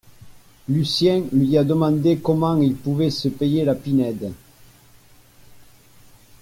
Lucien 0.67 1.25
lui 1.31 1.55
a 1.59 1.63
demandé 1.63 2.17
comment 2.17 2.57
il 2.59 2.75
pouvait 2.75 3.11
se 3.11 3.27
payer 3.27 3.63
la 3.63 3.75
Pinède 3.75 4.33